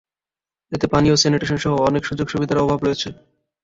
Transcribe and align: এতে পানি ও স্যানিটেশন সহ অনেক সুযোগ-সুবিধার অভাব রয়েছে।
এতে 0.71 0.85
পানি 0.87 1.07
ও 1.09 1.21
স্যানিটেশন 1.21 1.57
সহ 1.57 1.73
অনেক 1.89 2.03
সুযোগ-সুবিধার 2.05 2.63
অভাব 2.63 2.79
রয়েছে। 2.83 3.07